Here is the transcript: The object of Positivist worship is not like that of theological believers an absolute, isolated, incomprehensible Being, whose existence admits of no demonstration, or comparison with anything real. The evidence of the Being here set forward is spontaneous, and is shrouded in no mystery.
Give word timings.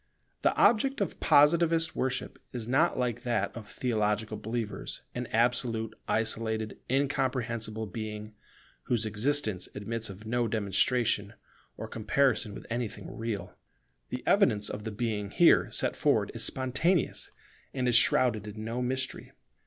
The 0.41 0.55
object 0.55 0.99
of 0.99 1.19
Positivist 1.19 1.95
worship 1.95 2.39
is 2.51 2.67
not 2.67 2.97
like 2.97 3.21
that 3.21 3.55
of 3.55 3.67
theological 3.67 4.35
believers 4.35 5.01
an 5.13 5.27
absolute, 5.27 5.93
isolated, 6.07 6.79
incomprehensible 6.89 7.85
Being, 7.85 8.33
whose 8.85 9.05
existence 9.05 9.69
admits 9.75 10.09
of 10.09 10.25
no 10.25 10.47
demonstration, 10.47 11.35
or 11.77 11.87
comparison 11.87 12.55
with 12.55 12.65
anything 12.67 13.15
real. 13.15 13.55
The 14.09 14.23
evidence 14.25 14.69
of 14.69 14.85
the 14.85 14.91
Being 14.91 15.29
here 15.29 15.69
set 15.71 15.95
forward 15.95 16.31
is 16.33 16.43
spontaneous, 16.43 17.29
and 17.71 17.87
is 17.87 17.95
shrouded 17.95 18.47
in 18.47 18.65
no 18.65 18.81
mystery. 18.81 19.33